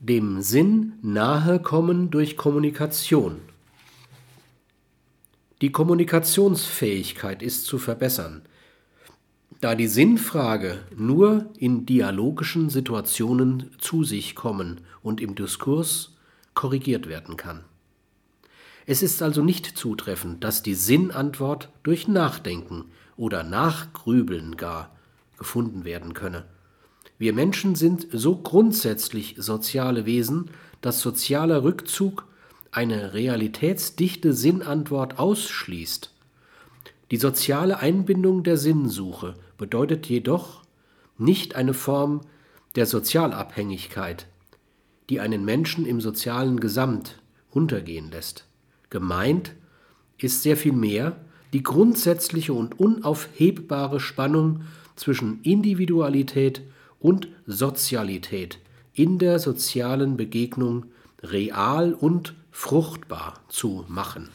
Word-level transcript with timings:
dem 0.00 0.40
Sinn 0.40 0.94
nahe 1.02 1.60
kommen 1.60 2.10
durch 2.10 2.38
Kommunikation. 2.38 3.36
Die 5.60 5.70
Kommunikationsfähigkeit 5.70 7.42
ist 7.42 7.66
zu 7.66 7.76
verbessern, 7.76 8.40
da 9.60 9.74
die 9.74 9.88
Sinnfrage 9.88 10.78
nur 10.96 11.50
in 11.58 11.84
dialogischen 11.84 12.70
Situationen 12.70 13.70
zu 13.76 14.02
sich 14.02 14.34
kommen 14.34 14.80
und 15.02 15.20
im 15.20 15.34
Diskurs 15.34 16.16
korrigiert 16.54 17.06
werden 17.06 17.36
kann. 17.36 17.62
Es 18.86 19.02
ist 19.02 19.20
also 19.20 19.44
nicht 19.44 19.66
zutreffend, 19.66 20.42
dass 20.42 20.62
die 20.62 20.74
Sinnantwort 20.74 21.68
durch 21.82 22.08
Nachdenken 22.08 22.86
oder 23.18 23.42
Nachgrübeln 23.42 24.56
gar 24.56 24.96
gefunden 25.36 25.84
werden 25.84 26.14
könne. 26.14 26.46
Wir 27.20 27.34
Menschen 27.34 27.74
sind 27.74 28.06
so 28.12 28.34
grundsätzlich 28.34 29.34
soziale 29.36 30.06
Wesen, 30.06 30.48
dass 30.80 31.02
sozialer 31.02 31.62
Rückzug 31.62 32.24
eine 32.72 33.12
realitätsdichte 33.12 34.32
Sinnantwort 34.32 35.18
ausschließt. 35.18 36.14
Die 37.10 37.18
soziale 37.18 37.78
Einbindung 37.78 38.42
der 38.42 38.56
Sinnsuche 38.56 39.34
bedeutet 39.58 40.06
jedoch 40.06 40.62
nicht 41.18 41.56
eine 41.56 41.74
Form 41.74 42.22
der 42.74 42.86
Sozialabhängigkeit, 42.86 44.26
die 45.10 45.20
einen 45.20 45.44
Menschen 45.44 45.84
im 45.84 46.00
sozialen 46.00 46.58
Gesamt 46.58 47.20
untergehen 47.50 48.10
lässt. 48.10 48.46
Gemeint 48.88 49.52
ist 50.16 50.42
sehr 50.42 50.56
viel 50.56 50.72
mehr 50.72 51.20
die 51.52 51.62
grundsätzliche 51.62 52.54
und 52.54 52.80
unaufhebbare 52.80 54.00
Spannung 54.00 54.62
zwischen 54.96 55.42
Individualität 55.42 56.62
und 57.00 57.28
Sozialität 57.46 58.60
in 58.92 59.18
der 59.18 59.40
sozialen 59.40 60.16
Begegnung 60.16 60.86
real 61.22 61.94
und 61.94 62.34
fruchtbar 62.52 63.34
zu 63.48 63.84
machen 63.88 64.28